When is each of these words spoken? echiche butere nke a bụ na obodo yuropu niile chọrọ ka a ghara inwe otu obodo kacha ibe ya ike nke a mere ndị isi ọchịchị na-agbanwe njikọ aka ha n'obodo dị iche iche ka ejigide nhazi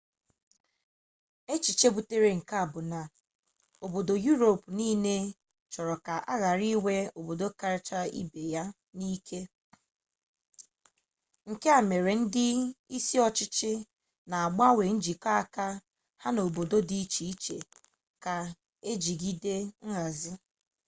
echiche 1.53 1.87
butere 1.95 2.29
nke 2.39 2.55
a 2.63 2.65
bụ 2.71 2.81
na 2.91 3.01
obodo 3.85 4.13
yuropu 4.25 4.67
niile 4.77 5.15
chọrọ 5.71 5.95
ka 6.05 6.15
a 6.31 6.33
ghara 6.41 6.63
inwe 6.73 6.93
otu 7.07 7.13
obodo 7.19 7.47
kacha 7.59 7.99
ibe 8.21 8.41
ya 8.55 8.63
ike 9.13 9.39
nke 11.49 11.67
a 11.77 11.79
mere 11.89 12.13
ndị 12.23 12.45
isi 12.97 13.15
ọchịchị 13.27 13.71
na-agbanwe 14.29 14.83
njikọ 14.97 15.29
aka 15.41 15.65
ha 16.21 16.27
n'obodo 16.33 16.77
dị 16.89 16.97
iche 17.03 17.23
iche 17.33 17.57
ka 18.23 18.35
ejigide 18.91 19.55
nhazi 19.87 20.31